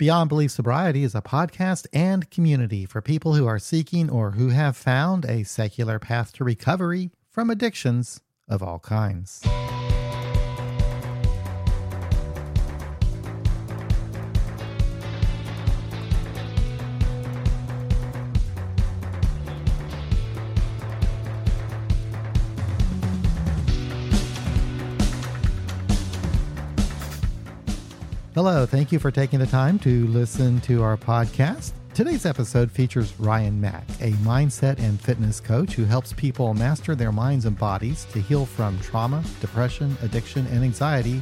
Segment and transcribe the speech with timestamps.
[0.00, 4.48] Beyond Belief Sobriety is a podcast and community for people who are seeking or who
[4.48, 9.42] have found a secular path to recovery from addictions of all kinds.
[28.32, 31.72] Hello, thank you for taking the time to listen to our podcast.
[31.94, 37.10] Today's episode features Ryan Mack, a mindset and fitness coach who helps people master their
[37.10, 41.20] minds and bodies to heal from trauma, depression, addiction, and anxiety,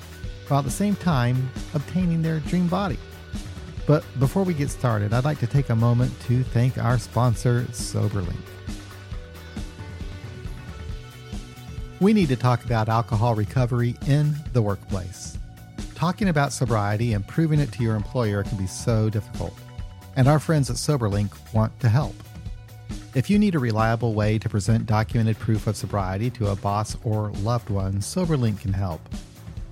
[0.49, 2.99] while at the same time obtaining their dream body.
[3.87, 7.63] But before we get started, I'd like to take a moment to thank our sponsor,
[7.71, 8.37] SoberLink.
[12.01, 15.39] We need to talk about alcohol recovery in the workplace.
[15.99, 19.53] Talking about sobriety and proving it to your employer can be so difficult,
[20.15, 22.15] and our friends at SoberLink want to help.
[23.17, 26.97] If you need a reliable way to present documented proof of sobriety to a boss
[27.03, 29.01] or loved one, SoberLink can help.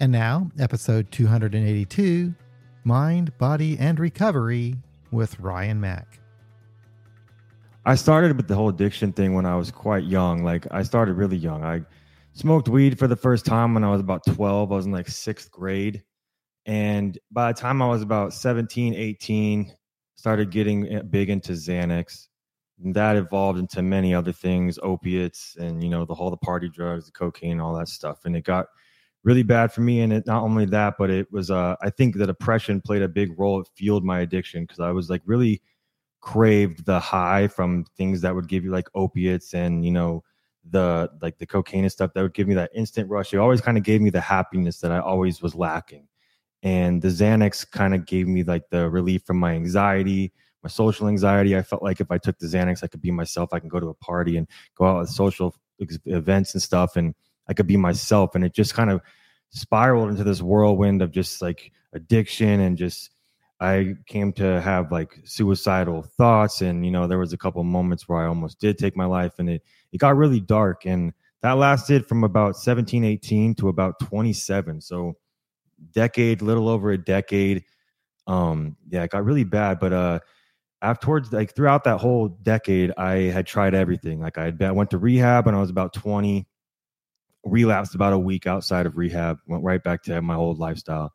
[0.00, 2.34] And now, episode 282
[2.82, 4.76] Mind, Body, and Recovery
[5.12, 6.18] with Ryan Mack.
[7.86, 10.42] I started with the whole addiction thing when I was quite young.
[10.42, 11.62] Like, I started really young.
[11.62, 11.82] I
[12.32, 14.72] smoked weed for the first time when I was about 12.
[14.72, 16.02] I was in like sixth grade.
[16.66, 19.72] And by the time I was about 17, 18,
[20.16, 22.26] started getting eh, big into Xanax.
[22.82, 26.68] And that evolved into many other things, opiates, and you know the whole the party
[26.68, 28.24] drugs, the cocaine, all that stuff.
[28.24, 28.66] And it got
[29.24, 30.02] really bad for me.
[30.02, 33.08] And it not only that, but it was uh, I think the depression played a
[33.08, 33.60] big role.
[33.60, 35.62] It fueled my addiction because I was like really
[36.20, 40.24] craved the high from things that would give you like opiates and you know
[40.70, 43.32] the like the cocaine and stuff that would give me that instant rush.
[43.34, 46.06] It always kind of gave me the happiness that I always was lacking.
[46.62, 50.32] And the Xanax kind of gave me like the relief from my anxiety,
[50.62, 51.54] my social anxiety.
[51.56, 53.52] I felt like if I took the Xanax, I could be myself.
[53.52, 55.54] I can go to a party and go out with social
[56.06, 56.96] events and stuff.
[56.96, 57.14] And
[57.48, 58.34] I could be myself.
[58.34, 59.00] And it just kind of
[59.50, 63.10] spiraled into this whirlwind of just like addiction and just
[63.60, 66.60] I came to have like suicidal thoughts.
[66.60, 69.34] And, you know, there was a couple moments where I almost did take my life
[69.38, 69.62] and it,
[69.92, 70.84] it got really dark.
[70.86, 71.12] And
[71.42, 74.80] that lasted from about 17, 18 to about 27.
[74.80, 75.14] So
[75.92, 77.64] decade, little over a decade.
[78.26, 79.78] Um, yeah, it got really bad.
[79.78, 80.20] But uh
[80.84, 84.20] afterwards, like throughout that whole decade, I had tried everything.
[84.20, 86.46] Like I had been, I went to rehab when I was about 20
[87.44, 91.12] relapsed about a week outside of rehab, went right back to my old lifestyle.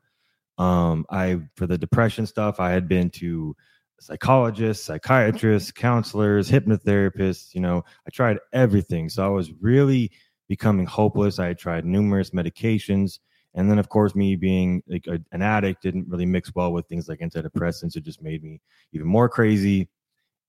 [0.57, 3.55] Um, I for the depression stuff, I had been to
[3.99, 7.53] psychologists, psychiatrists, counselors, hypnotherapists.
[7.53, 9.09] You know, I tried everything.
[9.09, 10.11] So I was really
[10.47, 11.39] becoming hopeless.
[11.39, 13.19] I had tried numerous medications.
[13.55, 16.87] And then, of course, me being like a, an addict didn't really mix well with
[16.87, 17.95] things like antidepressants.
[17.95, 18.61] It just made me
[18.93, 19.89] even more crazy.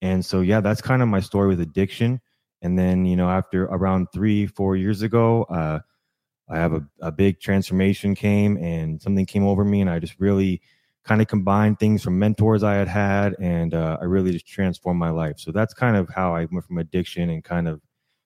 [0.01, 2.21] And so, yeah, that's kind of my story with addiction.
[2.61, 5.79] And then, you know, after around three, four years ago, uh,
[6.49, 10.19] I have a, a big transformation came and something came over me, and I just
[10.19, 10.61] really
[11.03, 14.99] kind of combined things from mentors I had had, and uh, I really just transformed
[14.99, 15.39] my life.
[15.39, 17.81] So that's kind of how I went from addiction and kind of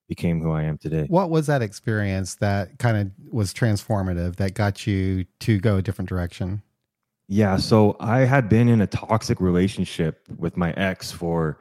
[0.08, 1.06] became who I am today.
[1.08, 5.82] What was that experience that kind of was transformative that got you to go a
[5.82, 6.62] different direction?
[7.28, 11.58] Yeah, so I had been in a toxic relationship with my ex for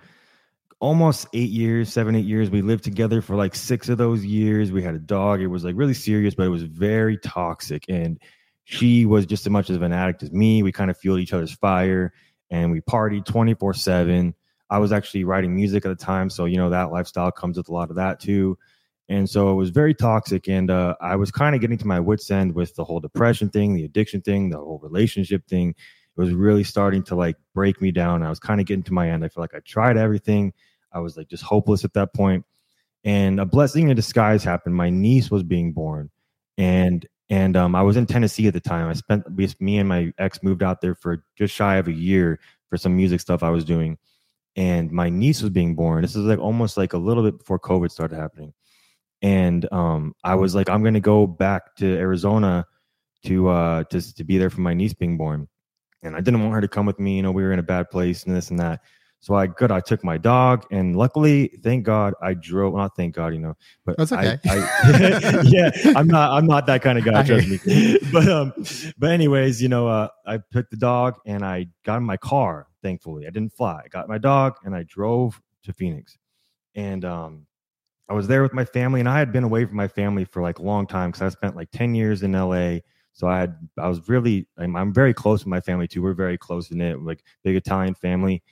[0.81, 2.51] almost eight years, seven, eight years.
[2.51, 4.73] We lived together for like six of those years.
[4.73, 5.41] We had a dog.
[5.41, 7.85] It was like really serious, but it was very toxic.
[7.89, 8.21] And
[8.65, 10.63] she was just as much of an addict as me.
[10.63, 12.13] We kind of fueled each other's fire
[12.51, 14.35] and we partied 24 7.
[14.71, 16.31] I was actually writing music at the time.
[16.31, 18.59] So, you know, that lifestyle comes with a lot of that too.
[19.09, 20.49] And so it was very toxic.
[20.49, 23.51] And uh, I was kind of getting to my wits' end with the whole depression
[23.51, 25.75] thing, the addiction thing, the whole relationship thing.
[26.17, 28.23] It was really starting to like break me down.
[28.23, 29.25] I was kind of getting to my end.
[29.25, 30.53] I feel like I tried everything
[30.95, 32.45] I was like just hopeless at that point.
[33.03, 34.75] And a blessing in disguise happened.
[34.75, 36.11] My niece was being born,
[36.57, 38.89] and and um, I was in Tennessee at the time.
[38.89, 39.27] I spent
[39.61, 42.41] me and my ex moved out there for just shy of a year
[42.71, 43.99] for some music stuff I was doing,
[44.57, 46.01] and my niece was being born.
[46.01, 48.55] This is like almost like a little bit before COVID started happening.
[49.21, 52.67] And um, I was like, I'm going to go back to Arizona
[53.27, 55.49] to uh to to be there for my niece being born.
[56.05, 57.17] And I didn't want her to come with me.
[57.17, 58.81] You know, we were in a bad place and this and that.
[59.25, 59.71] So I good.
[59.71, 62.75] I took my dog, and luckily, thank God, I drove.
[62.75, 63.55] Not thank God, you know,
[63.87, 64.39] but that's okay.
[64.47, 66.33] I, I, yeah, I'm not.
[66.33, 67.23] I'm not that kind of guy.
[67.27, 67.99] Trust me.
[68.13, 68.53] But um,
[68.99, 72.67] but anyways, you know, uh, I took the dog and I got in my car.
[72.83, 73.81] Thankfully, I didn't fly.
[73.83, 76.19] I got my dog and I drove to Phoenix,
[76.75, 77.47] and um,
[78.11, 80.43] I was there with my family, and I had been away from my family for
[80.43, 82.81] like a long time because I spent like ten years in LA.
[83.15, 86.03] So I had, I was really, I'm, I'm very close with my family too.
[86.03, 88.43] We're very close in it, like big Italian family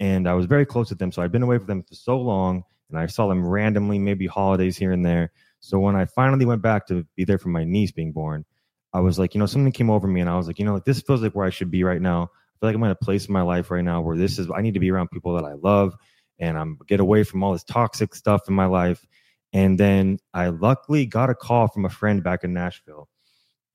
[0.00, 1.12] and I was very close with them.
[1.12, 4.26] So I'd been away from them for so long, and I saw them randomly, maybe
[4.26, 5.30] holidays here and there.
[5.60, 8.44] So when I finally went back to be there for my niece being born,
[8.92, 10.74] I was like, you know, something came over me, and I was like, you know,
[10.74, 12.22] like this feels like where I should be right now.
[12.22, 14.48] I feel like I'm in a place in my life right now where this is.
[14.50, 15.94] I need to be around people that I love,
[16.38, 19.06] and I'm get away from all this toxic stuff in my life.
[19.52, 23.08] And then I luckily got a call from a friend back in Nashville,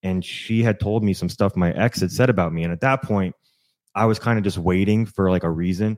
[0.06, 2.64] and she had told me some stuff my ex had said about me.
[2.64, 3.36] And at that point,
[3.96, 5.98] I was kind of just waiting for like a reason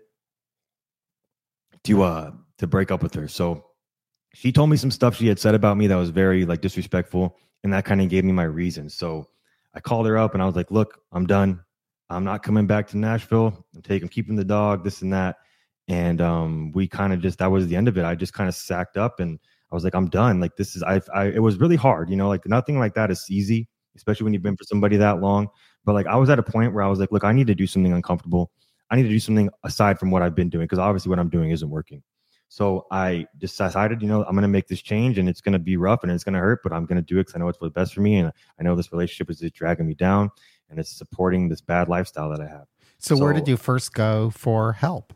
[1.84, 3.28] to uh to break up with her.
[3.28, 3.66] So
[4.34, 7.38] she told me some stuff she had said about me that was very like disrespectful,
[7.64, 9.28] and that kind of gave me my reason So
[9.76, 11.62] I called her up and I was like, "Look, I'm done.
[12.10, 13.66] I'm not coming back to Nashville.
[13.76, 15.36] I'm taking keeping the dog, this and that."
[15.90, 18.06] And um, we kind of just that was the end of it.
[18.06, 19.38] I just kind of sacked up and
[19.70, 20.40] I was like, "I'm done.
[20.40, 22.30] Like this is I, I it was really hard, you know.
[22.30, 23.68] Like nothing like that is easy,
[23.98, 25.48] especially when you've been for somebody that long.
[25.84, 27.56] But like I was at a point where I was like, "Look, I need to
[27.56, 28.52] do something uncomfortable."
[28.90, 31.30] I need to do something aside from what I've been doing because obviously what I'm
[31.30, 32.02] doing isn't working.
[32.50, 35.60] So I decided, you know, I'm going to make this change and it's going to
[35.60, 37.40] be rough and it's going to hurt, but I'm going to do it because I
[37.40, 38.16] know it's for the best for me.
[38.16, 40.32] And I know this relationship is just dragging me down
[40.70, 42.66] and it's supporting this bad lifestyle that I have.
[43.00, 45.14] So, so where did you first go for help?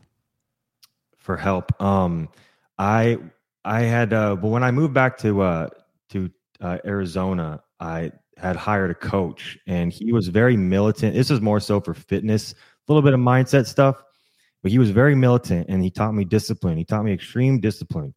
[1.16, 1.80] For help.
[1.80, 2.28] Um,
[2.78, 3.18] I,
[3.64, 5.68] I had, uh, but when I moved back to, uh,
[6.10, 6.30] to,
[6.60, 11.14] uh, Arizona, I had hired a coach and he was very militant.
[11.14, 14.02] This is more so for fitness a little bit of mindset stuff,
[14.62, 16.76] but he was very militant and he taught me discipline.
[16.76, 18.14] He taught me extreme discipline.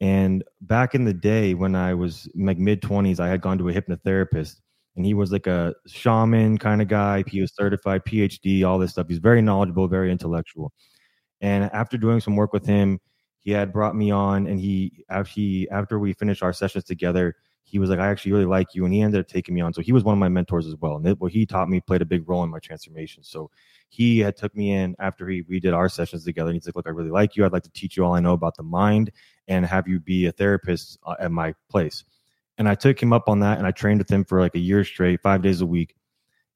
[0.00, 3.68] And back in the day when I was like mid 20s, I had gone to
[3.68, 4.56] a hypnotherapist
[4.96, 7.24] and he was like a shaman kind of guy.
[7.26, 9.08] He was certified PhD, all this stuff.
[9.08, 10.72] He's very knowledgeable, very intellectual.
[11.40, 13.00] And after doing some work with him,
[13.40, 17.36] he had brought me on and he after he after we finished our sessions together,
[17.70, 18.86] he was like, I actually really like you.
[18.86, 19.74] And he ended up taking me on.
[19.74, 20.96] So he was one of my mentors as well.
[20.96, 23.22] And what he taught me played a big role in my transformation.
[23.22, 23.50] So
[23.90, 26.48] he had took me in after he we did our sessions together.
[26.48, 27.44] And he's like, look, I really like you.
[27.44, 29.10] I'd like to teach you all I know about the mind
[29.48, 32.04] and have you be a therapist uh, at my place.
[32.56, 34.60] And I took him up on that and I trained with him for like a
[34.60, 35.94] year straight, five days a week.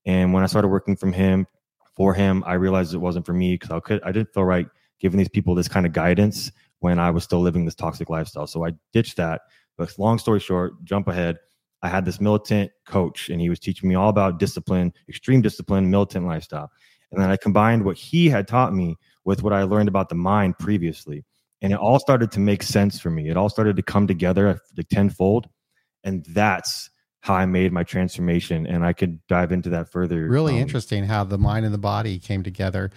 [0.07, 1.47] And when I started working from him
[1.95, 4.67] for him, I realized it wasn't for me because I could I didn't feel right
[4.99, 8.47] giving these people this kind of guidance when I was still living this toxic lifestyle.
[8.47, 9.43] So I ditched that
[9.77, 11.39] but long story short, jump ahead.
[11.83, 15.91] I had this militant coach, and he was teaching me all about discipline, extreme discipline,
[15.91, 16.71] militant lifestyle.
[17.11, 20.15] And then I combined what he had taught me with what I learned about the
[20.15, 21.25] mind previously.
[21.61, 23.29] And it all started to make sense for me.
[23.29, 25.49] It all started to come together like tenfold.
[26.03, 26.91] And that's
[27.21, 28.67] how I made my transformation.
[28.67, 30.27] And I could dive into that further.
[30.27, 32.91] Really um, interesting how the mind and the body came together.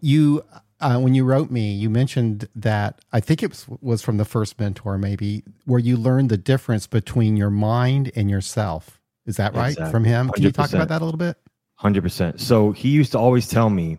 [0.00, 0.44] You
[0.80, 4.24] uh, when you wrote me, you mentioned that I think it was, was from the
[4.24, 9.00] first mentor, maybe, where you learned the difference between your mind and yourself.
[9.24, 9.90] Is that right exactly.
[9.90, 10.30] from him?
[10.30, 11.36] Can you talk about that a little bit?
[11.80, 12.40] 100%.
[12.40, 13.98] So he used to always tell me,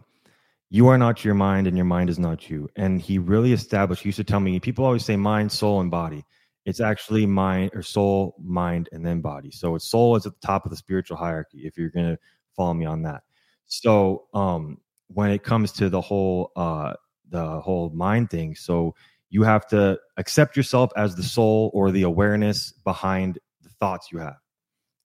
[0.69, 2.69] you are not your mind and your mind is not you.
[2.75, 5.89] And he really established, he used to tell me, people always say mind, soul, and
[5.89, 6.25] body.
[6.65, 9.51] It's actually mind or soul, mind, and then body.
[9.51, 12.19] So it's soul is at the top of the spiritual hierarchy, if you're going to
[12.55, 13.23] follow me on that.
[13.67, 16.93] So um, when it comes to the whole uh
[17.29, 18.55] the whole mind thing.
[18.55, 18.95] So
[19.29, 24.19] you have to accept yourself as the soul or the awareness behind the thoughts you
[24.19, 24.37] have.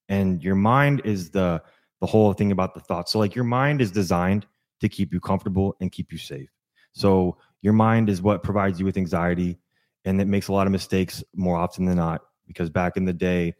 [0.07, 1.61] And your mind is the
[1.99, 3.11] the whole thing about the thoughts.
[3.11, 4.45] So like your mind is designed
[4.81, 6.49] to keep you comfortable and keep you safe.
[6.93, 9.57] So your mind is what provides you with anxiety
[10.05, 13.13] and it makes a lot of mistakes more often than not because back in the
[13.13, 13.55] day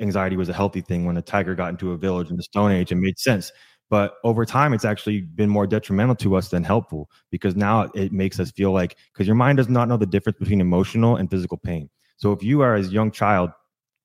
[0.00, 2.72] anxiety was a healthy thing when a tiger got into a village in the stone
[2.72, 2.90] age.
[2.90, 3.52] It made sense
[3.92, 8.10] but over time, it's actually been more detrimental to us than helpful because now it
[8.10, 11.30] makes us feel like, because your mind does not know the difference between emotional and
[11.30, 11.90] physical pain.
[12.16, 13.50] So if you are as a young child,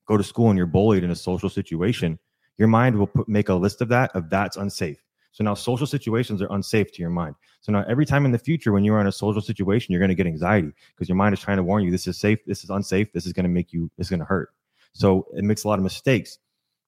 [0.06, 2.20] go to school and you're bullied in a social situation,
[2.58, 5.02] your mind will put, make a list of that, of that's unsafe.
[5.32, 7.36] So now social situations are unsafe to your mind.
[7.62, 10.02] So now every time in the future when you are in a social situation, you're
[10.02, 12.40] going to get anxiety because your mind is trying to warn you this is safe,
[12.46, 14.50] this is unsafe, this is going to make you, this is going to hurt.
[14.92, 16.40] So it makes a lot of mistakes.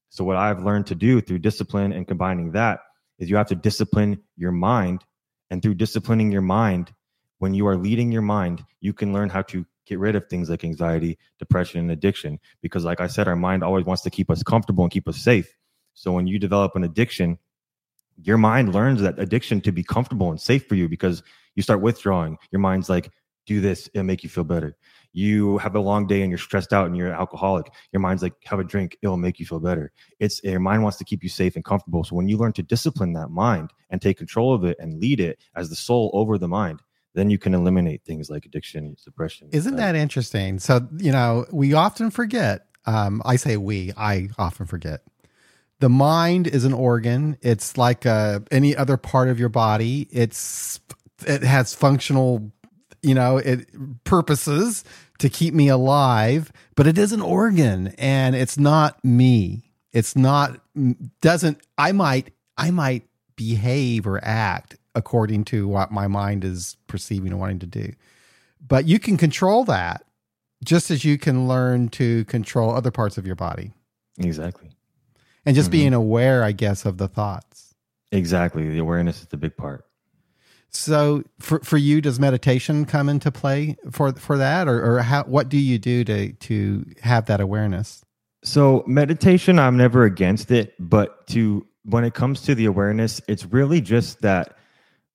[0.09, 2.81] So what I've learned to do through discipline and combining that
[3.19, 5.03] is you have to discipline your mind.
[5.51, 6.91] And through disciplining your mind,
[7.39, 10.49] when you are leading your mind, you can learn how to get rid of things
[10.49, 12.39] like anxiety, depression, and addiction.
[12.61, 15.17] Because, like I said, our mind always wants to keep us comfortable and keep us
[15.17, 15.51] safe.
[15.93, 17.39] So, when you develop an addiction,
[18.21, 21.23] your mind learns that addiction to be comfortable and safe for you because
[21.55, 22.37] you start withdrawing.
[22.51, 23.11] Your mind's like,
[23.45, 24.77] do this, it'll make you feel better.
[25.11, 27.71] You have a long day and you're stressed out and you're alcoholic.
[27.91, 29.91] Your mind's like, have a drink, it'll make you feel better.
[30.19, 32.03] It's your mind wants to keep you safe and comfortable.
[32.03, 35.19] So when you learn to discipline that mind and take control of it and lead
[35.19, 36.81] it as the soul over the mind,
[37.15, 39.49] then you can eliminate things like addiction, and depression.
[39.51, 40.59] Isn't that interesting?
[40.59, 45.01] So, you know, we often forget, um, I say we, I often forget
[45.79, 47.37] the mind is an organ.
[47.41, 50.07] It's like uh, any other part of your body.
[50.11, 50.79] It's
[51.25, 52.51] it has functional,
[53.01, 53.67] you know, it
[54.03, 54.83] purposes
[55.19, 59.63] to keep me alive, but it is an organ and it's not me.
[59.91, 60.59] It's not
[61.21, 63.03] doesn't I might I might
[63.35, 67.93] behave or act according to what my mind is perceiving and wanting to do.
[68.65, 70.03] But you can control that
[70.63, 73.71] just as you can learn to control other parts of your body.
[74.17, 74.69] Exactly
[75.45, 75.79] and just mm-hmm.
[75.79, 77.73] being aware, I guess, of the thoughts.
[78.11, 78.69] Exactly.
[78.69, 79.85] The awareness is the big part.
[80.71, 85.23] So for for you, does meditation come into play for for that, or or how
[85.23, 88.03] what do you do to to have that awareness?
[88.43, 93.45] So meditation, I'm never against it, but to when it comes to the awareness, it's
[93.45, 94.57] really just that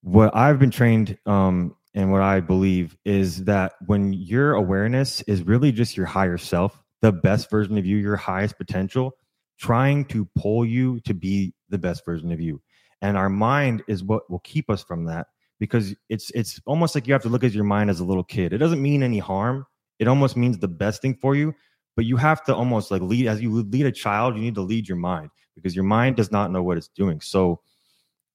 [0.02, 5.42] what I've been trained um, and what I believe is that when your awareness is
[5.42, 9.12] really just your higher self, the best version of you, your highest potential,
[9.58, 12.60] trying to pull you to be the best version of you.
[13.00, 15.28] And our mind is what will keep us from that
[15.60, 18.24] because it's it's almost like you have to look at your mind as a little
[18.24, 18.52] kid.
[18.52, 19.66] It doesn't mean any harm.
[19.98, 21.54] It almost means the best thing for you,
[21.96, 24.62] but you have to almost like lead as you lead a child, you need to
[24.62, 27.20] lead your mind because your mind does not know what it's doing.
[27.20, 27.60] So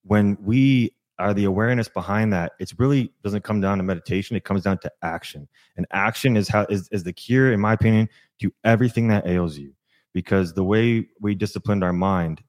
[0.04, 4.46] when we are the awareness behind that, it's really doesn't come down to meditation, it
[4.46, 5.48] comes down to action.
[5.76, 8.08] And action is how is, is the cure, in my opinion,
[8.42, 9.74] to everything that ails you
[10.14, 12.42] because the way we disciplined our mind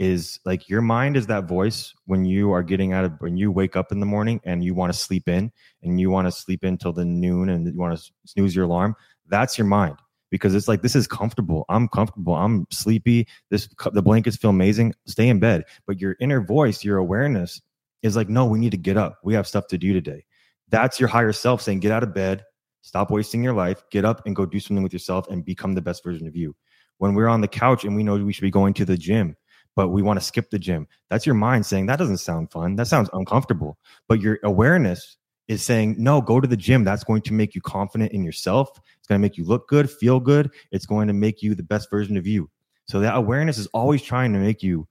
[0.00, 3.52] is like your mind is that voice when you are getting out of when you
[3.52, 5.52] wake up in the morning and you want to sleep in
[5.82, 8.64] and you want to sleep in till the noon and you want to snooze your
[8.64, 8.96] alarm
[9.30, 9.96] that's your mind.
[10.30, 11.64] Because it's like this is comfortable.
[11.68, 12.34] I'm comfortable.
[12.34, 13.26] I'm sleepy.
[13.48, 14.94] This the blankets feel amazing.
[15.06, 15.64] Stay in bed.
[15.86, 17.60] But your inner voice your awareness
[18.02, 19.18] is like no we need to get up.
[19.24, 20.24] We have stuff to do today.
[20.68, 22.44] That's your higher self saying get out of bed.
[22.82, 23.82] Stop wasting your life.
[23.90, 26.54] Get up and go do something with yourself and become the best version of you.
[26.98, 29.36] When we're on the couch and we know we should be going to the gym
[29.76, 30.86] but we want to skip the gym.
[31.08, 32.76] That's your mind saying that doesn't sound fun.
[32.76, 33.78] That sounds uncomfortable.
[34.08, 35.16] But your awareness
[35.48, 36.84] is saying no go to the gym.
[36.84, 38.80] That's going to make you confident in yourself.
[38.98, 40.50] It's going to make you look good feel good.
[40.70, 42.48] It's going to make you the best version of you.
[42.86, 44.86] So that awareness is always trying to make you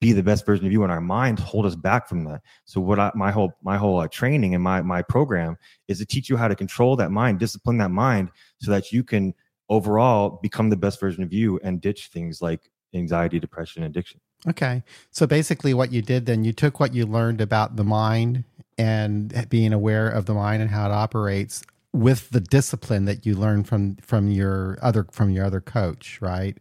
[0.00, 2.40] be the best version of you and our minds hold us back from that.
[2.64, 5.56] So what I, my whole my whole uh, training and my my program
[5.88, 9.04] is to teach you how to control that mind discipline that mind so that you
[9.04, 9.34] can
[9.68, 14.20] overall become the best version of you and ditch things like anxiety, depression, addiction.
[14.48, 14.82] Okay.
[15.10, 18.44] So basically, what you did then, you took what you learned about the mind
[18.78, 23.34] and being aware of the mind and how it operates with the discipline that you
[23.34, 26.56] learned from from your other from your other coach, right?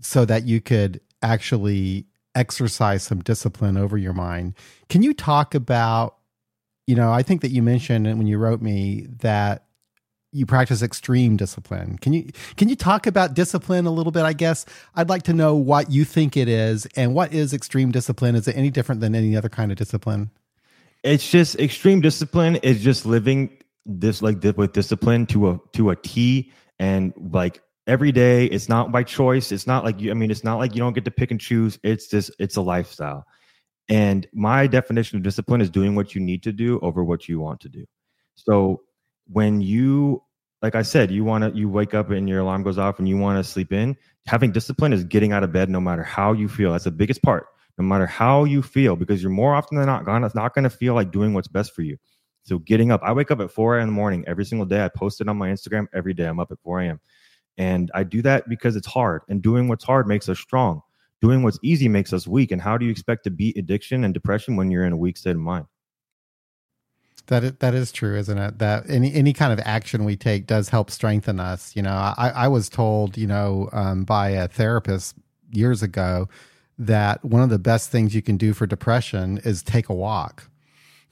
[0.00, 4.54] So that you could actually exercise some discipline over your mind.
[4.88, 6.16] Can you talk about
[6.86, 9.65] you know, I think that you mentioned when you wrote me that
[10.36, 11.98] you practice extreme discipline.
[11.98, 14.22] Can you can you talk about discipline a little bit?
[14.22, 17.90] I guess I'd like to know what you think it is and what is extreme
[17.90, 18.34] discipline.
[18.34, 20.30] Is it any different than any other kind of discipline?
[21.02, 23.50] It's just extreme discipline is just living
[23.86, 28.46] this like with discipline to a to a T and like every day.
[28.46, 29.52] It's not by choice.
[29.52, 30.10] It's not like you.
[30.10, 31.78] I mean, it's not like you don't get to pick and choose.
[31.82, 33.24] It's just it's a lifestyle.
[33.88, 37.38] And my definition of discipline is doing what you need to do over what you
[37.38, 37.84] want to do.
[38.34, 38.82] So
[39.28, 40.22] when you
[40.66, 43.08] like I said, you want to you wake up and your alarm goes off and
[43.08, 43.96] you want to sleep in.
[44.26, 46.72] Having discipline is getting out of bed no matter how you feel.
[46.72, 47.46] That's the biggest part.
[47.78, 50.94] No matter how you feel, because you're more often than not gonna not gonna feel
[50.94, 51.98] like doing what's best for you.
[52.42, 53.82] So getting up, I wake up at 4 a.m.
[53.82, 54.84] in the morning every single day.
[54.84, 56.26] I post it on my Instagram every day.
[56.26, 57.00] I'm up at 4 a.m.
[57.56, 59.22] And I do that because it's hard.
[59.28, 60.80] And doing what's hard makes us strong.
[61.22, 62.50] Doing what's easy makes us weak.
[62.50, 65.16] And how do you expect to beat addiction and depression when you're in a weak
[65.16, 65.66] state of mind?
[67.28, 68.58] That is, that is true, isn't it?
[68.58, 71.74] That any any kind of action we take does help strengthen us.
[71.74, 75.16] You know, I, I was told, you know, um, by a therapist
[75.50, 76.28] years ago
[76.78, 80.48] that one of the best things you can do for depression is take a walk.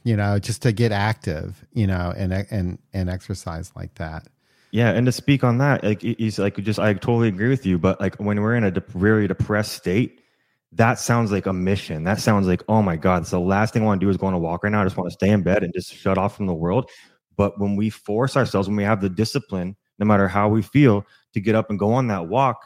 [0.05, 1.65] You know, just to get active.
[1.73, 4.29] You know, and and and exercise like that.
[4.71, 7.79] Yeah, and to speak on that, like he's like just I totally agree with you.
[7.79, 10.21] But like when we're in a de- very depressed state,
[10.75, 12.05] that sounds like a mission.
[12.05, 14.17] That sounds like, oh my God, it's the last thing I want to do is
[14.17, 14.81] go on a walk right now.
[14.81, 16.91] I just want to stay in bed and just shut off from the world.
[17.37, 21.07] But when we force ourselves, when we have the discipline, no matter how we feel,
[21.33, 22.65] to get up and go on that walk,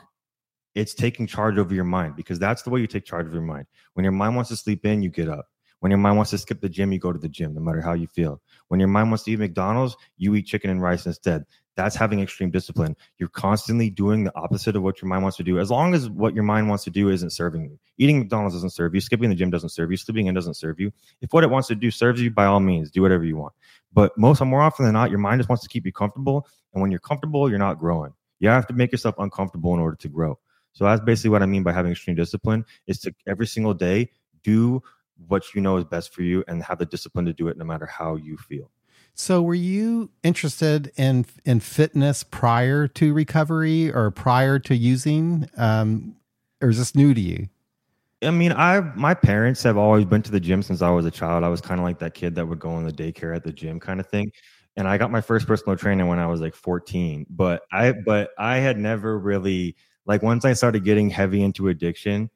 [0.75, 3.43] it's taking charge over your mind because that's the way you take charge of your
[3.43, 3.67] mind.
[3.95, 5.47] When your mind wants to sleep in, you get up.
[5.81, 7.81] When your mind wants to skip the gym, you go to the gym, no matter
[7.81, 8.41] how you feel.
[8.69, 11.45] When your mind wants to eat McDonald's, you eat chicken and rice instead.
[11.79, 12.97] That's having extreme discipline.
[13.19, 16.11] You're constantly doing the opposite of what your mind wants to do, as long as
[16.11, 17.79] what your mind wants to do isn't serving you.
[17.99, 19.01] Eating McDonald's doesn't serve you.
[19.01, 19.97] Skipping the gym doesn't serve you.
[19.97, 20.91] Sleeping in doesn't serve you.
[21.21, 23.53] If what it wants to do serves you, by all means, do whatever you want.
[23.93, 26.49] But most, more often than not, your mind just wants to keep you comfortable.
[26.75, 28.13] And when you're comfortable, you're not growing.
[28.41, 30.37] You have to make yourself uncomfortable in order to grow.
[30.73, 34.11] So that's basically what I mean by having extreme discipline is to every single day
[34.43, 34.83] do
[35.29, 37.65] what you know is best for you and have the discipline to do it no
[37.65, 38.73] matter how you feel.
[39.21, 46.15] So, were you interested in in fitness prior to recovery or prior to using, um,
[46.63, 47.49] or is this new to you?
[48.23, 51.11] I mean, I my parents have always been to the gym since I was a
[51.11, 51.45] child.
[51.45, 53.53] I was kind of like that kid that would go in the daycare at the
[53.53, 54.33] gym kind of thing.
[54.77, 57.27] And I got my first personal trainer when I was like 14.
[57.31, 62.31] But I but I had never really like once I started getting heavy into addiction,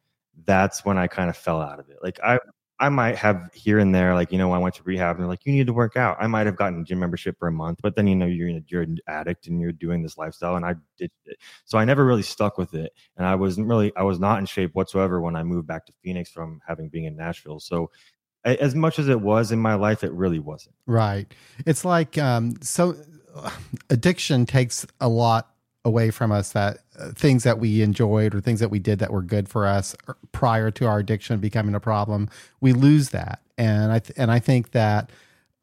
[0.47, 1.99] that's when I kind of fell out of it.
[2.03, 2.39] Like I
[2.83, 5.29] I might have here and there, like, you know, I went to rehab and they're
[5.29, 6.17] like, you need to work out.
[6.19, 8.61] I might have gotten a gym membership for a month, but then, you know, you're,
[8.67, 11.37] you're an addict and you're doing this lifestyle and I did it.
[11.65, 12.93] So I never really stuck with it.
[13.17, 15.93] And I wasn't really, I was not in shape whatsoever when I moved back to
[16.03, 17.61] Phoenix from having been in Nashville.
[17.61, 17.93] So
[18.45, 20.75] as much as it was in my life, it really wasn't.
[20.85, 21.33] Right.
[21.65, 22.97] It's like, um, so
[23.91, 25.52] addiction takes a lot
[25.85, 29.13] away from us that uh, things that we enjoyed or things that we did that
[29.13, 32.29] were good for us er, prior to our addiction becoming a problem
[32.61, 33.41] we lose that.
[33.59, 35.11] And i th- and i think that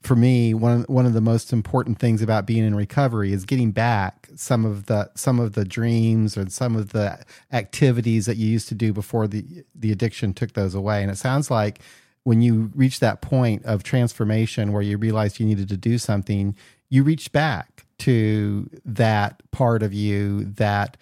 [0.01, 3.71] for me one one of the most important things about being in recovery is getting
[3.71, 7.19] back some of the some of the dreams or some of the
[7.51, 9.45] activities that you used to do before the
[9.75, 11.01] the addiction took those away.
[11.01, 11.79] And it sounds like
[12.23, 16.55] when you reach that point of transformation where you realized you needed to do something
[16.89, 20.97] you reached back to that part of you that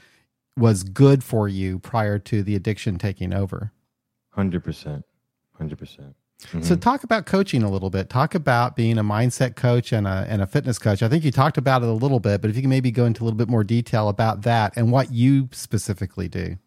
[0.57, 3.71] was good for you prior to the addiction taking over.
[4.35, 5.03] 100%.
[5.59, 5.77] 100%.
[5.77, 8.11] percent mm hmm So talk about coaching a little bit.
[8.11, 11.01] Talk about being a mindset coach and a and a fitness coach.
[11.01, 13.05] I think you talked about it a little bit, but if you can maybe go
[13.05, 16.57] into a little bit more detail about that and what you specifically do.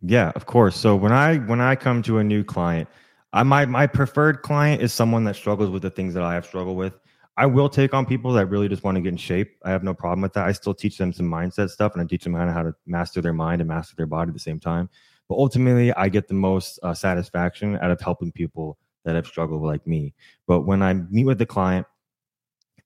[0.00, 0.76] Yeah, of course.
[0.76, 2.88] So when I when I come to a new client,
[3.32, 6.46] I my my preferred client is someone that struggles with the things that I have
[6.46, 6.94] struggled with.
[7.36, 9.56] I will take on people that really just want to get in shape.
[9.64, 10.46] I have no problem with that.
[10.46, 13.32] I still teach them some mindset stuff and I teach them how to, master their
[13.32, 14.88] mind and master their body at the same time.
[15.28, 19.62] But ultimately, I get the most uh, satisfaction out of helping people that have struggled
[19.62, 20.12] like me.
[20.46, 21.86] But when I meet with the client,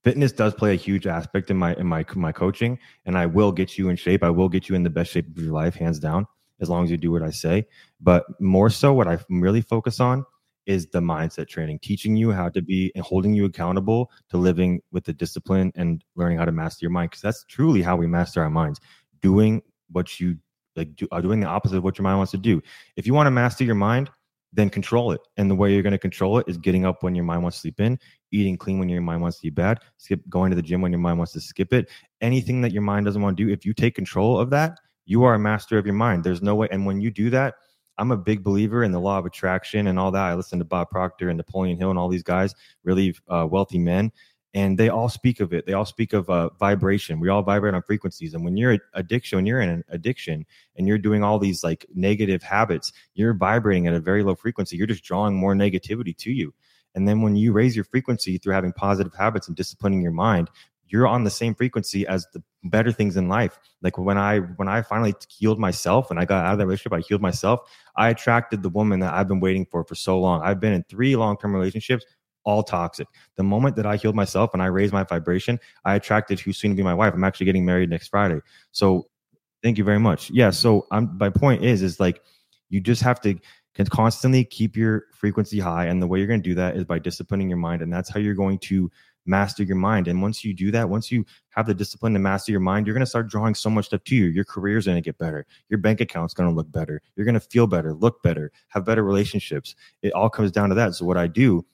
[0.03, 3.51] fitness does play a huge aspect in my in my my coaching, and I will
[3.51, 4.23] get you in shape.
[4.23, 6.27] I will get you in the best shape of your life, hands down,
[6.61, 7.67] as long as you do what I say.
[7.99, 10.23] But more so, what I really focus on
[10.65, 14.81] is the mindset training, teaching you how to be and holding you accountable to living
[14.91, 17.11] with the discipline and learning how to master your mind.
[17.11, 18.79] Because that's truly how we master our minds,
[19.21, 20.37] doing what you
[20.75, 22.61] like, do, uh, doing the opposite of what your mind wants to do.
[22.95, 24.09] If you want to master your mind,
[24.51, 25.21] then control it.
[25.37, 27.57] And the way you're going to control it is getting up when your mind wants
[27.57, 27.99] to sleep in,
[28.31, 30.91] eating clean when your mind wants to eat bad, skip going to the gym when
[30.91, 31.89] your mind wants to skip it.
[32.21, 35.23] Anything that your mind doesn't want to do, if you take control of that, you
[35.23, 36.23] are a master of your mind.
[36.23, 36.67] There's no way.
[36.71, 37.55] And when you do that,
[37.97, 40.23] I'm a big believer in the law of attraction and all that.
[40.23, 42.53] I listen to Bob Proctor and Napoleon Hill and all these guys,
[42.83, 44.11] really uh, wealthy men,
[44.53, 45.65] and they all speak of it.
[45.65, 47.19] They all speak of uh, vibration.
[47.19, 50.87] We all vibrate on frequencies, and when you're addiction, when you're in an addiction and
[50.87, 54.77] you're doing all these like negative habits, you're vibrating at a very low frequency.
[54.77, 56.53] You're just drawing more negativity to you.
[56.95, 60.49] And then when you raise your frequency through having positive habits and disciplining your mind,
[60.87, 63.59] you're on the same frequency as the better things in life.
[63.81, 66.93] Like when I when I finally healed myself and I got out of that relationship,
[66.93, 67.61] I healed myself.
[67.95, 70.41] I attracted the woman that I've been waiting for for so long.
[70.43, 72.05] I've been in three long term relationships,
[72.43, 73.07] all toxic.
[73.35, 76.71] The moment that I healed myself and I raised my vibration, I attracted who's soon
[76.71, 77.13] to be my wife.
[77.13, 78.39] I'm actually getting married next Friday.
[78.71, 79.07] So
[79.63, 80.29] thank you very much.
[80.31, 80.51] Yeah.
[80.51, 82.21] So I'm my point is is like
[82.69, 83.37] you just have to
[83.75, 86.85] can constantly keep your frequency high and the way you're going to do that is
[86.85, 88.89] by disciplining your mind and that's how you're going to
[89.25, 90.07] master your mind.
[90.07, 92.93] And once you do that, once you have the discipline to master your mind, you're
[92.93, 94.25] going to start drawing so much stuff to you.
[94.25, 95.45] Your career is going to get better.
[95.69, 97.01] Your bank account's going to look better.
[97.15, 99.75] You're going to feel better, look better, have better relationships.
[100.01, 100.93] It all comes down to that.
[100.95, 101.65] So what I do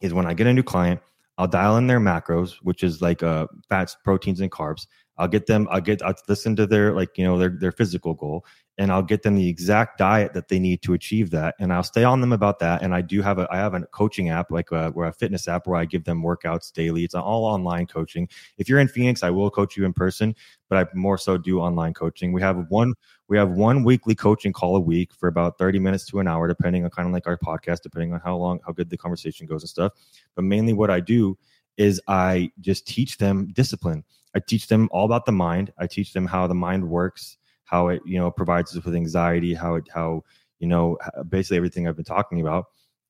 [0.00, 1.00] is when I get a new client,
[1.38, 4.86] I'll dial in their macros, which is like uh, fats, proteins, and carbs.
[5.18, 5.66] I'll get them.
[5.70, 6.00] I'll get.
[6.02, 8.46] I'll listen to their like you know their their physical goal,
[8.78, 11.56] and I'll get them the exact diet that they need to achieve that.
[11.58, 12.82] And I'll stay on them about that.
[12.82, 15.12] And I do have a I have a coaching app like a, uh, where a
[15.12, 17.02] fitness app where I give them workouts daily.
[17.02, 18.28] It's all online coaching.
[18.58, 20.36] If you're in Phoenix, I will coach you in person,
[20.68, 22.32] but I more so do online coaching.
[22.32, 22.94] We have one
[23.26, 26.46] we have one weekly coaching call a week for about 30 minutes to an hour,
[26.46, 29.46] depending on kind of like our podcast, depending on how long how good the conversation
[29.48, 29.92] goes and stuff.
[30.36, 31.36] But mainly what I do
[31.76, 34.04] is I just teach them discipline.
[34.34, 35.72] I teach them all about the mind.
[35.78, 39.54] I teach them how the mind works, how it you know provides us with anxiety,
[39.54, 40.24] how it how
[40.58, 42.66] you know basically everything I've been talking about.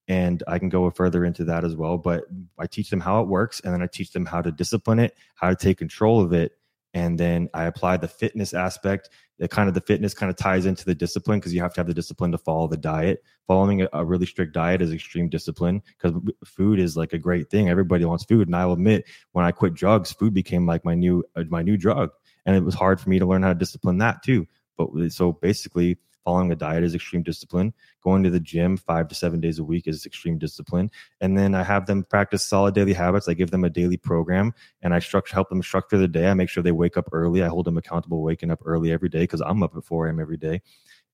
[0.06, 1.98] And I can go further into that as well.
[1.98, 2.24] But
[2.58, 5.14] I teach them how it works, and then I teach them how to discipline it,
[5.34, 6.52] how to take control of it,
[6.98, 9.08] and then I apply the fitness aspect.
[9.38, 11.80] The kind of the fitness kind of ties into the discipline because you have to
[11.80, 13.22] have the discipline to follow the diet.
[13.46, 17.50] Following a, a really strict diet is extreme discipline because food is like a great
[17.50, 17.68] thing.
[17.68, 21.24] Everybody wants food, and I'll admit when I quit drugs, food became like my new
[21.36, 22.10] uh, my new drug,
[22.46, 24.46] and it was hard for me to learn how to discipline that too.
[24.76, 27.72] But so basically, following a diet is extreme discipline.
[28.02, 30.90] Going to the gym five to seven days a week is extreme discipline.
[31.20, 33.28] And then I have them practice solid daily habits.
[33.28, 34.52] I give them a daily program
[34.82, 36.28] and I structure, help them structure the day.
[36.28, 37.42] I make sure they wake up early.
[37.42, 40.20] I hold them accountable waking up early every day because I'm up at 4 a.m.
[40.20, 40.60] every day.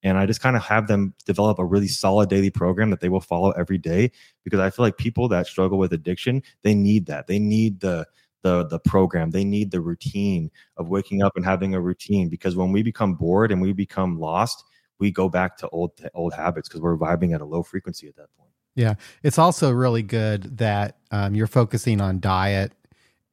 [0.02, 3.08] And I just kind of have them develop a really solid daily program that they
[3.08, 4.10] will follow every day
[4.44, 7.26] because I feel like people that struggle with addiction, they need that.
[7.26, 8.06] They need the,
[8.44, 12.54] the the program they need the routine of waking up and having a routine because
[12.54, 14.64] when we become bored and we become lost
[14.98, 18.16] we go back to old old habits because we're vibing at a low frequency at
[18.16, 18.50] that point.
[18.74, 22.72] Yeah, it's also really good that um, you're focusing on diet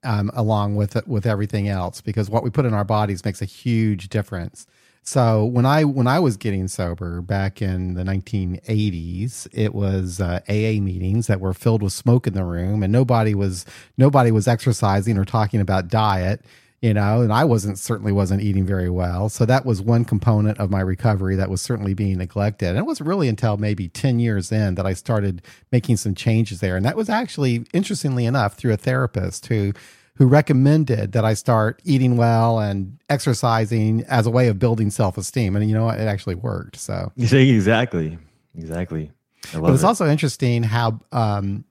[0.03, 3.45] um, along with with everything else because what we put in our bodies makes a
[3.45, 4.65] huge difference.
[5.03, 10.41] So when I when I was getting sober back in the 1980s, it was uh,
[10.47, 13.65] AA meetings that were filled with smoke in the room, and nobody was
[13.97, 16.41] nobody was exercising or talking about diet
[16.81, 19.29] you know, and I wasn't certainly wasn't eating very well.
[19.29, 22.69] So that was one component of my recovery that was certainly being neglected.
[22.69, 26.59] And it wasn't really until maybe 10 years in that I started making some changes
[26.59, 26.75] there.
[26.75, 29.73] And that was actually, interestingly enough, through a therapist who
[30.15, 35.17] who recommended that I start eating well and exercising as a way of building self
[35.17, 35.55] esteem.
[35.55, 35.99] And you know what?
[35.99, 36.77] It actually worked.
[36.77, 38.17] So exactly.
[38.57, 39.11] Exactly.
[39.53, 39.85] but it's it.
[39.85, 41.63] also interesting how um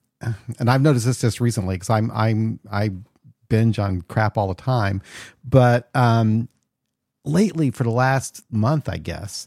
[0.58, 2.90] and I've noticed this just recently because I'm I'm I
[3.50, 5.02] binge on crap all the time.
[5.44, 6.48] But um,
[7.26, 9.46] lately, for the last month, I guess,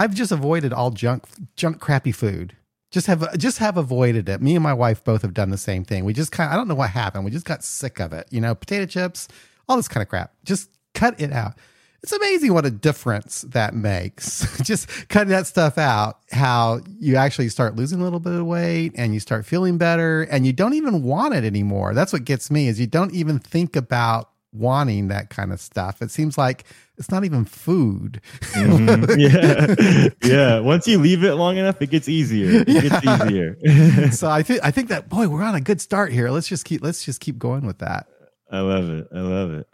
[0.00, 2.56] I've just avoided all junk, junk, crappy food.
[2.90, 4.42] Just have just have avoided it.
[4.42, 6.04] Me and my wife both have done the same thing.
[6.04, 7.24] We just kind of I don't know what happened.
[7.24, 8.26] We just got sick of it.
[8.30, 9.28] You know, potato chips,
[9.68, 10.32] all this kind of crap.
[10.44, 11.54] Just cut it out
[12.02, 14.46] it's amazing what a difference that makes.
[14.62, 18.92] Just cutting that stuff out, how you actually start losing a little bit of weight
[18.96, 21.94] and you start feeling better and you don't even want it anymore.
[21.94, 26.02] That's what gets me is you don't even think about wanting that kind of stuff.
[26.02, 26.64] It seems like
[26.98, 28.20] it's not even food.
[28.40, 29.02] mm-hmm.
[29.18, 30.08] Yeah.
[30.22, 30.58] Yeah.
[30.58, 32.62] Once you leave it long enough, it gets easier.
[32.62, 32.80] It yeah.
[32.80, 34.10] gets easier.
[34.12, 36.30] so I think I think that boy, we're on a good start here.
[36.30, 38.08] Let's just keep let's just keep going with that.
[38.50, 39.08] I love it.
[39.14, 39.66] I love it.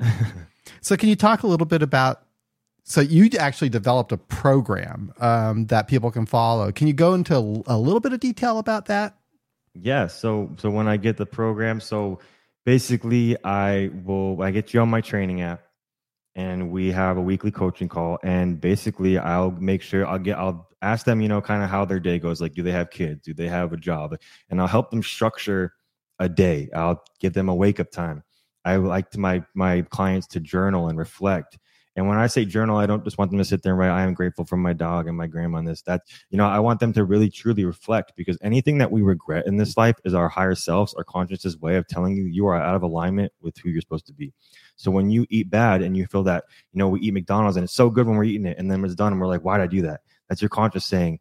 [0.80, 2.22] So, can you talk a little bit about?
[2.84, 6.72] So, you actually developed a program um, that people can follow.
[6.72, 9.16] Can you go into a little bit of detail about that?
[9.74, 10.06] Yeah.
[10.06, 12.18] So, so when I get the program, so
[12.64, 15.62] basically, I will I get you on my training app,
[16.34, 18.18] and we have a weekly coaching call.
[18.22, 21.84] And basically, I'll make sure I'll get I'll ask them, you know, kind of how
[21.84, 22.40] their day goes.
[22.40, 23.22] Like, do they have kids?
[23.24, 24.16] Do they have a job?
[24.50, 25.72] And I'll help them structure
[26.18, 26.68] a day.
[26.74, 28.22] I'll give them a wake up time.
[28.64, 31.58] I like to my my clients to journal and reflect.
[31.98, 33.90] And when I say journal, I don't just want them to sit there and write,
[33.90, 36.60] I am grateful for my dog and my grandma and this, that, you know, I
[36.60, 40.14] want them to really truly reflect because anything that we regret in this life is
[40.14, 43.58] our higher selves, our consciousness way of telling you you are out of alignment with
[43.58, 44.32] who you're supposed to be.
[44.76, 47.64] So when you eat bad and you feel that, you know, we eat McDonald's and
[47.64, 49.56] it's so good when we're eating it and then it's done and we're like, why
[49.56, 50.02] did I do that?
[50.28, 51.18] That's your conscious saying,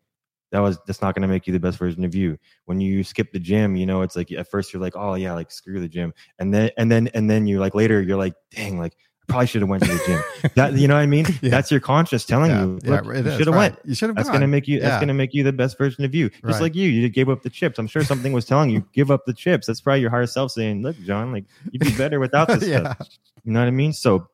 [0.51, 2.37] that was that's not going to make you the best version of you.
[2.65, 5.33] When you skip the gym you know it's like at first you're like oh yeah
[5.33, 6.13] like screw the gym.
[6.39, 8.93] And then and then and then you like later you're like dang like
[9.29, 10.51] I probably should have went to the gym.
[10.55, 11.25] That you know what i mean?
[11.41, 11.49] Yeah.
[11.49, 12.63] that's your conscience telling yeah.
[12.63, 13.73] you yeah, you should have right.
[13.73, 13.79] went.
[13.83, 15.77] You should have that's going to make you that's going to make you the best
[15.77, 16.29] version of you.
[16.29, 16.61] Just right.
[16.61, 17.77] like you you gave up the chips.
[17.77, 19.67] I'm sure something was telling you give up the chips.
[19.67, 23.07] That's probably your higher self saying look john like you'd be better without this stuff.
[23.43, 23.93] You know what i mean?
[23.93, 24.29] So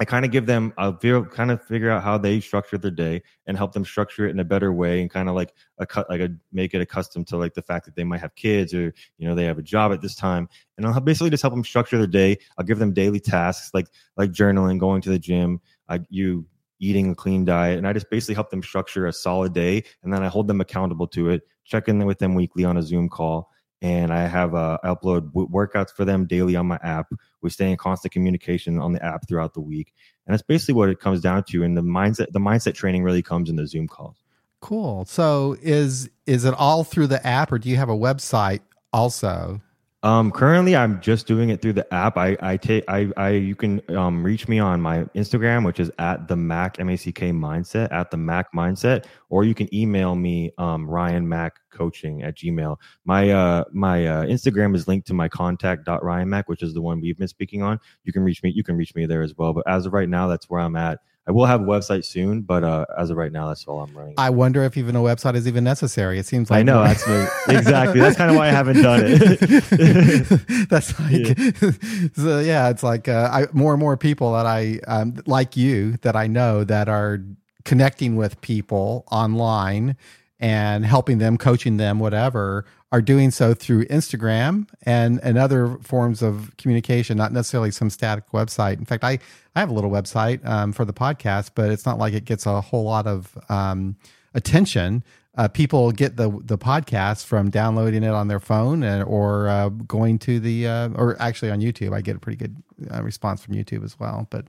[0.00, 2.90] I kind of give them, uh, feel, kind of figure out how they structure their
[2.90, 5.84] day and help them structure it in a better way and kind of like a
[5.84, 8.72] cut, like a make it accustomed to like the fact that they might have kids
[8.72, 10.48] or, you know, they have a job at this time.
[10.78, 12.38] And I'll basically just help them structure their day.
[12.56, 16.46] I'll give them daily tasks like, like journaling, going to the gym, I, you
[16.78, 17.76] eating a clean diet.
[17.76, 19.84] And I just basically help them structure a solid day.
[20.02, 22.82] And then I hold them accountable to it, check in with them weekly on a
[22.82, 23.50] Zoom call
[23.82, 27.12] and I have uh, I upload workouts for them daily on my app.
[27.40, 29.94] We stay in constant communication on the app throughout the week,
[30.26, 31.62] and that's basically what it comes down to.
[31.62, 34.16] And the mindset the mindset training really comes in the Zoom calls.
[34.60, 35.04] Cool.
[35.06, 38.60] So is is it all through the app, or do you have a website
[38.92, 39.60] also?
[40.02, 42.16] Um, currently, I'm just doing it through the app.
[42.16, 45.90] I I take I I you can um reach me on my Instagram, which is
[45.98, 49.72] at the Mack M A C K Mindset at the Mack Mindset, or you can
[49.74, 52.78] email me um Ryan Mack Coaching at Gmail.
[53.04, 56.72] My uh my uh, Instagram is linked to my contact dot Ryan Mack, which is
[56.72, 57.78] the one we've been speaking on.
[58.04, 58.52] You can reach me.
[58.52, 59.52] You can reach me there as well.
[59.52, 61.00] But as of right now, that's where I'm at.
[61.30, 63.96] I will have a website soon, but uh, as of right now, that's all I'm
[63.96, 64.14] running.
[64.18, 66.18] I wonder if even a website is even necessary.
[66.18, 68.00] It seems like I know that's what, exactly.
[68.00, 69.38] That's kind of why I haven't done it.
[70.68, 72.08] that's like, yeah.
[72.14, 75.98] so yeah, it's like uh, I, more and more people that I um, like you
[75.98, 77.20] that I know that are
[77.64, 79.96] connecting with people online
[80.40, 86.22] and helping them, coaching them, whatever, are doing so through Instagram and, and other forms
[86.22, 88.78] of communication, not necessarily some static website.
[88.78, 89.18] In fact, I,
[89.54, 92.46] I have a little website um, for the podcast, but it's not like it gets
[92.46, 93.96] a whole lot of um,
[94.34, 95.04] attention.
[95.36, 99.68] Uh, people get the the podcast from downloading it on their phone and, or uh,
[99.68, 101.94] going to the uh, or actually on YouTube.
[101.94, 102.56] I get a pretty good
[102.92, 104.26] uh, response from YouTube as well.
[104.30, 104.46] But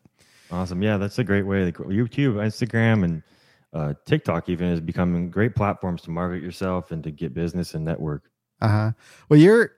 [0.51, 1.71] awesome, yeah, that's a great way.
[1.71, 3.21] YouTube, Instagram, and
[3.73, 7.85] uh, TikTok even is becoming great platforms to market yourself and to get business and
[7.85, 8.29] network.
[8.59, 8.91] Uh huh.
[9.29, 9.71] Well, you're.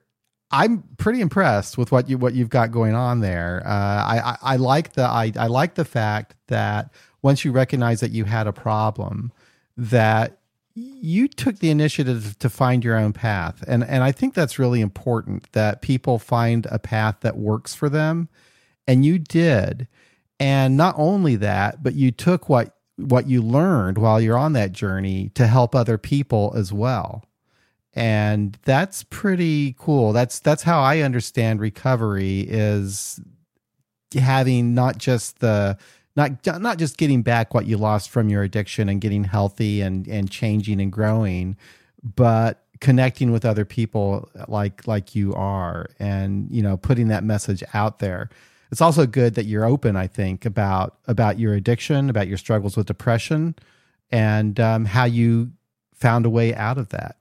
[0.50, 3.62] I'm pretty impressed with what you what you've got going on there.
[3.64, 8.00] Uh, I, I, I like the I, I like the fact that once you recognize
[8.00, 9.32] that you had a problem,
[9.76, 10.38] that
[10.74, 14.80] you took the initiative to find your own path, and and I think that's really
[14.80, 18.28] important that people find a path that works for them,
[18.86, 19.88] and you did.
[20.40, 24.72] And not only that, but you took what what you learned while you're on that
[24.72, 27.24] journey to help other people as well.
[27.92, 30.12] And that's pretty cool.
[30.12, 33.20] That's that's how i understand recovery is
[34.18, 35.76] having not just the
[36.16, 40.06] not not just getting back what you lost from your addiction and getting healthy and
[40.08, 41.56] and changing and growing
[42.02, 47.62] but connecting with other people like like you are and you know putting that message
[47.72, 48.28] out there
[48.74, 52.76] it's also good that you're open i think about about your addiction about your struggles
[52.76, 53.54] with depression
[54.10, 55.52] and um, how you
[55.94, 57.16] found a way out of that.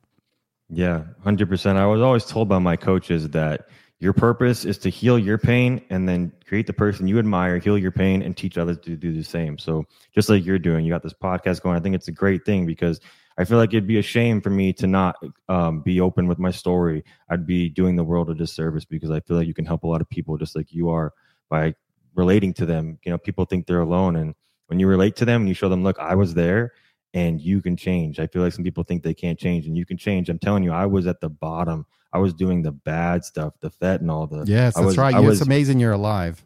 [0.70, 3.68] Yeah 100% i was always told by my coaches that
[4.04, 7.78] your purpose is to heal your pain and then create the person you admire heal
[7.78, 9.58] your pain and teach others to do the same.
[9.58, 11.78] So just like you're doing you got this podcast going.
[11.78, 13.00] I think it's a great thing because
[13.38, 15.16] I feel like it'd be a shame for me to not
[15.48, 17.06] um, be open with my story.
[17.30, 19.88] I'd be doing the world a disservice because I feel like you can help a
[19.88, 21.14] lot of people just like you are
[21.54, 21.76] by
[22.16, 22.98] relating to them.
[23.06, 24.34] You know, people think they're alone, and
[24.68, 26.74] when you relate to them and you show them, look, I was there,
[27.14, 28.20] and you can change.
[28.20, 30.30] I feel like some people think they can't change, and you can change.
[30.30, 31.86] I'm telling you, I was at the bottom.
[32.12, 35.16] I was doing the bad stuff, the fentanyl, the yes, that's was, right.
[35.20, 36.44] Was, it's amazing you're alive.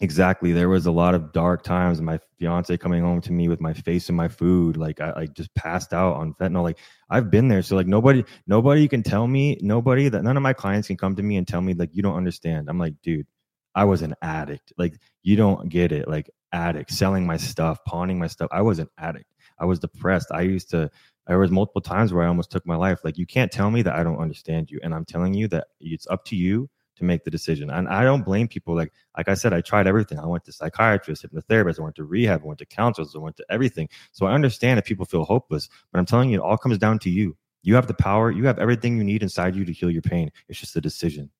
[0.00, 0.50] Exactly.
[0.50, 2.00] There was a lot of dark times.
[2.00, 5.32] My fiance coming home to me with my face in my food, like I like
[5.32, 6.64] just passed out on fentanyl.
[6.64, 7.62] Like I've been there.
[7.62, 11.14] So like nobody, nobody can tell me, nobody that none of my clients can come
[11.14, 12.68] to me and tell me like you don't understand.
[12.68, 13.28] I'm like, dude,
[13.74, 14.72] I was an addict.
[14.76, 16.08] Like you don't get it.
[16.08, 18.48] Like addict, selling my stuff, pawning my stuff.
[18.52, 19.32] I was an addict.
[19.58, 20.28] I was depressed.
[20.32, 20.90] I used to.
[21.26, 23.00] There was multiple times where I almost took my life.
[23.04, 25.68] Like you can't tell me that I don't understand you, and I'm telling you that
[25.80, 27.70] it's up to you to make the decision.
[27.70, 28.74] And I don't blame people.
[28.74, 30.18] Like like I said, I tried everything.
[30.18, 33.36] I went to psychiatrists, hypnotherapists, I went to rehab, I went to counselors, I went
[33.36, 33.88] to everything.
[34.10, 36.98] So I understand that people feel hopeless, but I'm telling you, it all comes down
[37.00, 37.36] to you.
[37.62, 38.30] You have the power.
[38.30, 40.30] You have everything you need inside you to heal your pain.
[40.48, 41.30] It's just a decision.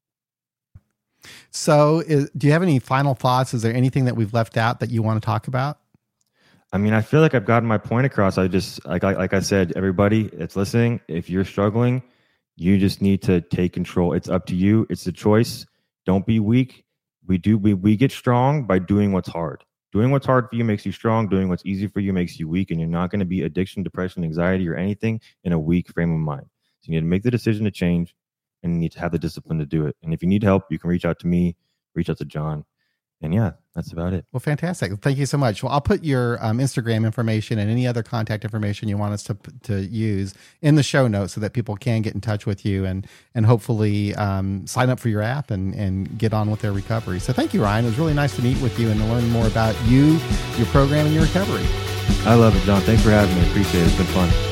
[1.51, 3.55] So, is, do you have any final thoughts?
[3.55, 5.79] Is there anything that we've left out that you want to talk about?
[6.73, 8.39] I mean, I feel like I've gotten my point across.
[8.39, 12.03] I just like like I said, everybody that's listening, if you're struggling,
[12.57, 14.15] you just need to take control.
[14.15, 14.87] It's up to you.
[14.89, 15.67] It's a choice.
[16.07, 16.85] Don't be weak.
[17.27, 19.65] We do we we get strong by doing what's hard.
[19.93, 21.29] Doing what's hard for you makes you strong.
[21.29, 23.83] Doing what's easy for you makes you weak, and you're not going to be addiction,
[23.83, 26.47] depression, anxiety, or anything in a weak frame of mind.
[26.81, 28.15] So you need to make the decision to change
[28.63, 29.97] and you need to have the discipline to do it.
[30.03, 31.57] And if you need help, you can reach out to me,
[31.95, 32.65] reach out to John.
[33.23, 34.27] And yeah, that's about it.
[34.33, 34.93] Well, fantastic.
[35.01, 35.63] Thank you so much.
[35.63, 39.23] Well, I'll put your um, Instagram information and any other contact information you want us
[39.25, 42.67] to to use in the show notes so that people can get in touch with
[42.67, 46.63] you and and hopefully um, sign up for your app and and get on with
[46.63, 47.21] their recovery.
[47.21, 47.85] So thank you, Ryan.
[47.85, 50.19] It was really nice to meet with you and to learn more about you,
[50.57, 51.65] your program, and your recovery.
[52.27, 52.81] I love it, John.
[52.83, 53.49] Thanks for having me.
[53.51, 53.87] Appreciate it.
[53.87, 54.52] It's been fun.